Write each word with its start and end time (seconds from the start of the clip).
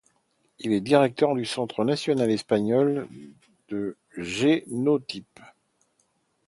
Il 0.57 0.73
est 0.73 0.81
directeur 0.81 1.35
du 1.35 1.45
Centre 1.45 1.85
national 1.85 2.31
espagnol 2.31 3.07
du 3.69 3.95
génotype. 4.17 5.39